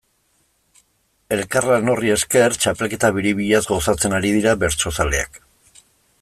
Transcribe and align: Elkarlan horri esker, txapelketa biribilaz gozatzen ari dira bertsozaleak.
Elkarlan 1.35 1.91
horri 1.93 2.09
esker, 2.15 2.57
txapelketa 2.63 3.13
biribilaz 3.19 3.63
gozatzen 3.69 4.21
ari 4.23 4.33
dira 4.39 4.57
bertsozaleak. 4.65 5.41